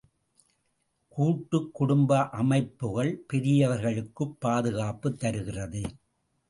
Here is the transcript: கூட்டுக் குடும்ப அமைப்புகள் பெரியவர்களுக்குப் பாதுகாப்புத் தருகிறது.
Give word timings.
கூட்டுக் 1.07 1.73
குடும்ப 1.73 2.29
அமைப்புகள் 2.29 3.23
பெரியவர்களுக்குப் 3.27 4.37
பாதுகாப்புத் 4.39 5.19
தருகிறது. 5.19 5.83